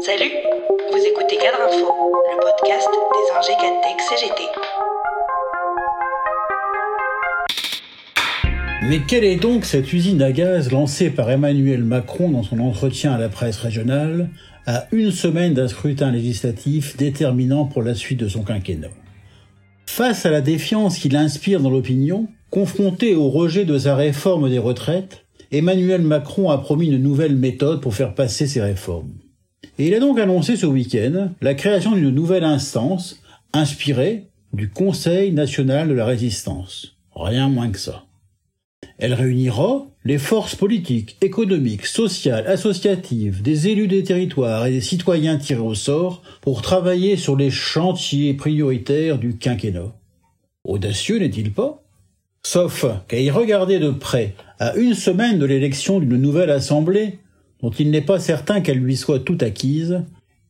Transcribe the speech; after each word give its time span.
Salut, 0.00 0.30
vous 0.92 0.98
écoutez 0.98 1.36
Cadre 1.36 1.58
Info, 1.66 1.92
le 2.30 2.40
podcast 2.40 2.88
des 3.12 3.36
ingés 3.36 3.56
Cadtech 3.60 4.00
CGT. 4.00 4.42
Mais 8.88 9.00
quelle 9.06 9.24
est 9.24 9.36
donc 9.36 9.64
cette 9.64 9.92
usine 9.92 10.22
à 10.22 10.32
gaz 10.32 10.70
lancée 10.70 11.10
par 11.10 11.30
Emmanuel 11.30 11.84
Macron 11.84 12.30
dans 12.30 12.42
son 12.42 12.60
entretien 12.60 13.12
à 13.12 13.18
la 13.18 13.28
presse 13.28 13.58
régionale 13.58 14.30
à 14.66 14.86
une 14.92 15.10
semaine 15.10 15.54
d'un 15.54 15.68
scrutin 15.68 16.10
législatif 16.10 16.96
déterminant 16.96 17.64
pour 17.64 17.82
la 17.82 17.94
suite 17.94 18.20
de 18.20 18.28
son 18.28 18.42
quinquennat? 18.44 18.88
Face 19.86 20.24
à 20.26 20.30
la 20.30 20.40
défiance 20.40 20.98
qu'il 20.98 21.16
inspire 21.16 21.60
dans 21.60 21.70
l'opinion, 21.70 22.28
confronté 22.50 23.14
au 23.14 23.28
rejet 23.28 23.64
de 23.64 23.78
sa 23.78 23.96
réforme 23.96 24.48
des 24.48 24.58
retraites, 24.58 25.24
Emmanuel 25.50 26.02
Macron 26.02 26.50
a 26.50 26.58
promis 26.58 26.88
une 26.88 27.02
nouvelle 27.02 27.34
méthode 27.34 27.80
pour 27.80 27.94
faire 27.94 28.14
passer 28.14 28.46
ses 28.46 28.60
réformes. 28.60 29.12
Et 29.78 29.86
il 29.86 29.94
a 29.94 30.00
donc 30.00 30.18
annoncé 30.18 30.56
ce 30.56 30.66
week-end 30.66 31.30
la 31.40 31.54
création 31.54 31.92
d'une 31.92 32.10
nouvelle 32.10 32.44
instance 32.44 33.22
inspirée 33.54 34.24
du 34.52 34.68
Conseil 34.68 35.32
national 35.32 35.88
de 35.88 35.94
la 35.94 36.04
résistance. 36.04 36.96
Rien 37.14 37.48
moins 37.48 37.70
que 37.70 37.78
ça. 37.78 38.04
Elle 38.98 39.14
réunira 39.14 39.86
les 40.04 40.18
forces 40.18 40.54
politiques, 40.54 41.16
économiques, 41.20 41.86
sociales, 41.86 42.46
associatives, 42.46 43.42
des 43.42 43.68
élus 43.68 43.88
des 43.88 44.02
territoires 44.02 44.66
et 44.66 44.72
des 44.72 44.80
citoyens 44.80 45.38
tirés 45.38 45.60
au 45.60 45.74
sort 45.74 46.22
pour 46.40 46.62
travailler 46.62 47.16
sur 47.16 47.36
les 47.36 47.50
chantiers 47.50 48.34
prioritaires 48.34 49.18
du 49.18 49.36
quinquennat. 49.36 49.94
Audacieux 50.64 51.18
n'est-il 51.18 51.52
pas? 51.52 51.82
Sauf 52.42 52.84
qu'à 53.08 53.18
y 53.18 53.30
regarder 53.30 53.78
de 53.78 53.90
près, 53.90 54.34
à 54.58 54.74
une 54.76 54.94
semaine 54.94 55.38
de 55.38 55.46
l'élection 55.46 56.00
d'une 56.00 56.16
nouvelle 56.16 56.50
assemblée, 56.50 57.18
dont 57.62 57.70
il 57.70 57.90
n'est 57.90 58.02
pas 58.02 58.20
certain 58.20 58.60
qu'elle 58.60 58.78
lui 58.78 58.96
soit 58.96 59.20
toute 59.20 59.42
acquise, 59.42 60.02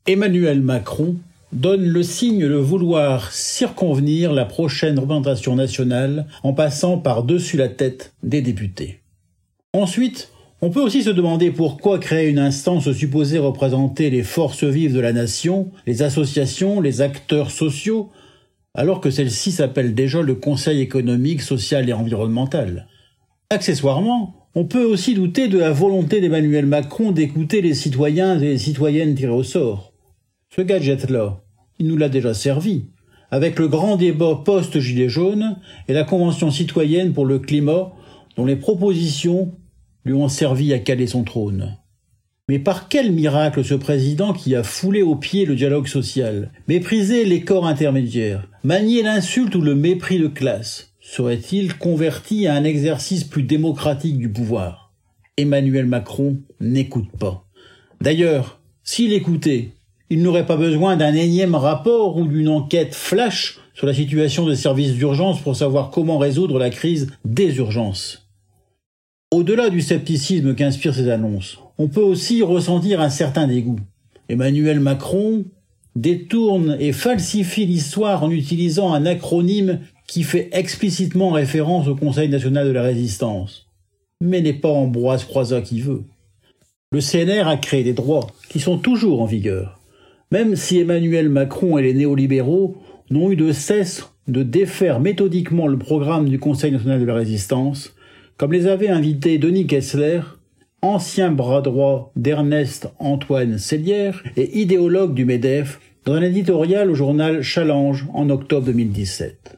Emmanuel 0.06 0.60
Macron 0.60 1.16
donne 1.52 1.86
le 1.86 2.02
signe 2.02 2.46
de 2.46 2.54
vouloir 2.54 3.32
circonvenir 3.32 4.32
la 4.32 4.44
prochaine 4.44 4.98
représentation 4.98 5.56
nationale 5.56 6.26
en 6.42 6.52
passant 6.52 6.98
par-dessus 6.98 7.56
la 7.56 7.68
tête 7.68 8.12
des 8.22 8.42
députés. 8.42 9.00
Ensuite, 9.72 10.30
on 10.60 10.70
peut 10.70 10.80
aussi 10.80 11.02
se 11.02 11.10
demander 11.10 11.50
pourquoi 11.50 11.98
créer 11.98 12.28
une 12.28 12.38
instance 12.38 12.90
supposée 12.92 13.38
représenter 13.38 14.10
les 14.10 14.22
forces 14.22 14.64
vives 14.64 14.94
de 14.94 15.00
la 15.00 15.12
nation, 15.12 15.70
les 15.86 16.02
associations, 16.02 16.80
les 16.80 17.00
acteurs 17.00 17.50
sociaux, 17.50 18.10
alors 18.74 19.00
que 19.00 19.10
celle-ci 19.10 19.52
s'appelle 19.52 19.94
déjà 19.94 20.20
le 20.20 20.34
Conseil 20.34 20.80
économique, 20.80 21.42
social 21.42 21.88
et 21.88 21.92
environnemental. 21.92 22.88
Accessoirement, 23.50 24.46
on 24.54 24.66
peut 24.66 24.84
aussi 24.84 25.14
douter 25.14 25.48
de 25.48 25.56
la 25.56 25.72
volonté 25.72 26.20
d'Emmanuel 26.20 26.66
Macron 26.66 27.12
d'écouter 27.12 27.62
les 27.62 27.72
citoyens 27.72 28.38
et 28.38 28.44
les 28.44 28.58
citoyennes 28.58 29.14
tirés 29.14 29.32
au 29.32 29.42
sort. 29.42 29.94
Ce 30.54 30.60
gadget-là, 30.60 31.40
il 31.78 31.86
nous 31.86 31.96
l'a 31.96 32.10
déjà 32.10 32.34
servi, 32.34 32.90
avec 33.30 33.58
le 33.58 33.66
grand 33.66 33.96
débat 33.96 34.42
post-gilet 34.44 35.08
jaune 35.08 35.56
et 35.88 35.94
la 35.94 36.04
Convention 36.04 36.50
citoyenne 36.50 37.14
pour 37.14 37.24
le 37.24 37.38
climat, 37.38 37.94
dont 38.36 38.44
les 38.44 38.56
propositions 38.56 39.54
lui 40.04 40.12
ont 40.12 40.28
servi 40.28 40.74
à 40.74 40.78
caler 40.78 41.06
son 41.06 41.24
trône. 41.24 41.78
Mais 42.50 42.58
par 42.58 42.88
quel 42.88 43.12
miracle 43.12 43.64
ce 43.64 43.74
président 43.74 44.34
qui 44.34 44.56
a 44.56 44.62
foulé 44.62 45.00
aux 45.00 45.16
pieds 45.16 45.46
le 45.46 45.56
dialogue 45.56 45.86
social, 45.86 46.52
méprisé 46.66 47.24
les 47.24 47.40
corps 47.40 47.66
intermédiaires, 47.66 48.46
manié 48.62 49.02
l'insulte 49.02 49.54
ou 49.54 49.62
le 49.62 49.74
mépris 49.74 50.18
de 50.18 50.28
classe, 50.28 50.92
serait-il 51.10 51.74
converti 51.78 52.46
à 52.46 52.54
un 52.54 52.64
exercice 52.64 53.24
plus 53.24 53.42
démocratique 53.42 54.18
du 54.18 54.28
pouvoir? 54.28 54.92
Emmanuel 55.38 55.86
Macron 55.86 56.36
n'écoute 56.60 57.08
pas. 57.18 57.46
D'ailleurs, 58.02 58.60
s'il 58.82 59.14
écoutait, 59.14 59.72
il 60.10 60.22
n'aurait 60.22 60.44
pas 60.44 60.58
besoin 60.58 60.96
d'un 60.96 61.14
énième 61.14 61.54
rapport 61.54 62.18
ou 62.18 62.26
d'une 62.26 62.48
enquête 62.48 62.94
flash 62.94 63.58
sur 63.72 63.86
la 63.86 63.94
situation 63.94 64.46
des 64.46 64.56
services 64.56 64.92
d'urgence 64.92 65.40
pour 65.40 65.56
savoir 65.56 65.90
comment 65.90 66.18
résoudre 66.18 66.58
la 66.58 66.68
crise 66.68 67.10
des 67.24 67.56
urgences. 67.56 68.28
Au-delà 69.30 69.70
du 69.70 69.80
scepticisme 69.80 70.54
qu'inspirent 70.54 70.94
ces 70.94 71.08
annonces, 71.08 71.58
on 71.78 71.88
peut 71.88 72.02
aussi 72.02 72.42
ressentir 72.42 73.00
un 73.00 73.10
certain 73.10 73.46
dégoût. 73.46 73.80
Emmanuel 74.28 74.78
Macron 74.78 75.46
détourne 75.96 76.76
et 76.78 76.92
falsifie 76.92 77.64
l'histoire 77.64 78.22
en 78.22 78.30
utilisant 78.30 78.92
un 78.92 79.06
acronyme 79.06 79.80
qui 80.08 80.24
fait 80.24 80.48
explicitement 80.52 81.30
référence 81.30 81.86
au 81.86 81.94
Conseil 81.94 82.28
national 82.28 82.66
de 82.66 82.72
la 82.72 82.82
résistance. 82.82 83.68
Mais 84.20 84.40
n'est 84.40 84.54
pas 84.54 84.70
Ambroise 84.70 85.24
Croizat 85.24 85.60
qui 85.60 85.80
veut. 85.80 86.02
Le 86.90 87.00
CNR 87.00 87.46
a 87.46 87.58
créé 87.58 87.84
des 87.84 87.92
droits 87.92 88.26
qui 88.48 88.58
sont 88.58 88.78
toujours 88.78 89.20
en 89.22 89.26
vigueur. 89.26 89.78
Même 90.32 90.56
si 90.56 90.78
Emmanuel 90.78 91.28
Macron 91.28 91.78
et 91.78 91.82
les 91.82 91.94
néolibéraux 91.94 92.78
n'ont 93.10 93.30
eu 93.30 93.36
de 93.36 93.52
cesse 93.52 94.08
de 94.26 94.42
défaire 94.42 94.98
méthodiquement 94.98 95.66
le 95.66 95.78
programme 95.78 96.28
du 96.28 96.38
Conseil 96.38 96.72
national 96.72 97.00
de 97.00 97.04
la 97.04 97.14
résistance, 97.14 97.94
comme 98.38 98.52
les 98.52 98.66
avait 98.66 98.88
invités 98.88 99.36
Denis 99.36 99.66
Kessler, 99.66 100.20
ancien 100.80 101.30
bras 101.30 101.60
droit 101.60 102.12
d'Ernest 102.16 102.88
Antoine 102.98 103.58
Sellière 103.58 104.22
et 104.36 104.58
idéologue 104.58 105.12
du 105.12 105.26
MEDEF, 105.26 105.80
dans 106.06 106.14
un 106.14 106.22
éditorial 106.22 106.90
au 106.90 106.94
journal 106.94 107.42
Challenge 107.42 108.06
en 108.14 108.30
octobre 108.30 108.66
2017. 108.66 109.57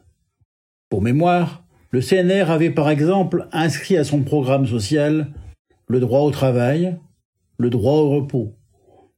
Pour 0.90 1.02
mémoire, 1.02 1.62
le 1.92 2.00
CNR 2.00 2.50
avait 2.50 2.70
par 2.70 2.90
exemple 2.90 3.46
inscrit 3.52 3.96
à 3.96 4.02
son 4.02 4.22
programme 4.22 4.66
social 4.66 5.28
le 5.86 6.00
droit 6.00 6.20
au 6.20 6.32
travail, 6.32 6.96
le 7.58 7.70
droit 7.70 7.92
au 7.92 8.10
repos, 8.10 8.56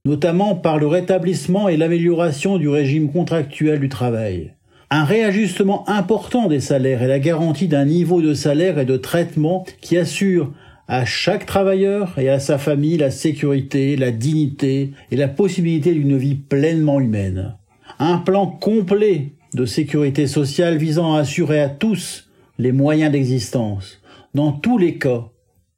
notamment 0.04 0.54
par 0.54 0.76
le 0.76 0.86
rétablissement 0.86 1.70
et 1.70 1.78
l'amélioration 1.78 2.58
du 2.58 2.68
régime 2.68 3.10
contractuel 3.10 3.80
du 3.80 3.88
travail, 3.88 4.54
un 4.90 5.04
réajustement 5.04 5.88
important 5.88 6.46
des 6.46 6.60
salaires 6.60 7.02
et 7.02 7.06
la 7.06 7.18
garantie 7.18 7.68
d'un 7.68 7.86
niveau 7.86 8.20
de 8.20 8.34
salaire 8.34 8.78
et 8.78 8.84
de 8.84 8.98
traitement 8.98 9.64
qui 9.80 9.96
assure 9.96 10.52
à 10.88 11.06
chaque 11.06 11.46
travailleur 11.46 12.18
et 12.18 12.28
à 12.28 12.38
sa 12.38 12.58
famille 12.58 12.98
la 12.98 13.10
sécurité, 13.10 13.96
la 13.96 14.10
dignité 14.10 14.92
et 15.10 15.16
la 15.16 15.28
possibilité 15.28 15.94
d'une 15.94 16.18
vie 16.18 16.34
pleinement 16.34 17.00
humaine. 17.00 17.56
Un 17.98 18.18
plan 18.18 18.46
complet 18.46 19.32
de 19.54 19.66
sécurité 19.66 20.26
sociale 20.26 20.76
visant 20.76 21.14
à 21.14 21.20
assurer 21.20 21.60
à 21.60 21.68
tous 21.68 22.28
les 22.58 22.72
moyens 22.72 23.12
d'existence, 23.12 24.00
dans 24.34 24.52
tous 24.52 24.78
les 24.78 24.98
cas 24.98 25.28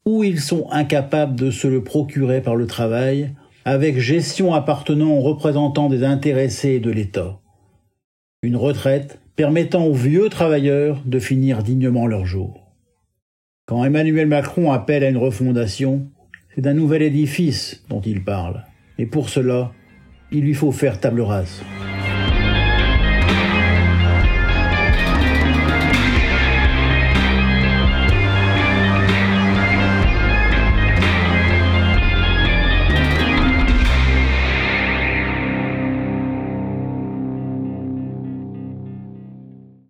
où 0.04 0.22
ils 0.22 0.40
sont 0.40 0.68
incapables 0.70 1.34
de 1.34 1.50
se 1.50 1.66
le 1.66 1.82
procurer 1.82 2.40
par 2.40 2.56
le 2.56 2.66
travail, 2.66 3.30
avec 3.64 3.98
gestion 3.98 4.52
appartenant 4.52 5.12
aux 5.12 5.22
représentants 5.22 5.88
des 5.88 6.04
intéressés 6.04 6.78
de 6.78 6.90
l'État. 6.90 7.40
Une 8.42 8.56
retraite 8.56 9.20
permettant 9.36 9.86
aux 9.86 9.94
vieux 9.94 10.28
travailleurs 10.28 11.00
de 11.06 11.18
finir 11.18 11.62
dignement 11.62 12.06
leur 12.06 12.26
jour. 12.26 12.72
Quand 13.66 13.82
Emmanuel 13.82 14.26
Macron 14.26 14.72
appelle 14.72 15.04
à 15.04 15.08
une 15.08 15.16
refondation, 15.16 16.08
c'est 16.54 16.60
d'un 16.60 16.74
nouvel 16.74 17.00
édifice 17.00 17.82
dont 17.88 18.02
il 18.02 18.22
parle. 18.22 18.64
Et 18.98 19.06
pour 19.06 19.30
cela, 19.30 19.72
il 20.30 20.42
lui 20.42 20.54
faut 20.54 20.72
faire 20.72 21.00
table 21.00 21.22
rase. 21.22 21.62